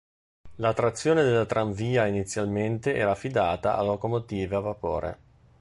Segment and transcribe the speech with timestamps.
[0.55, 5.19] La trazione della tranvia inizialmente era affidata a locomotive a vapore.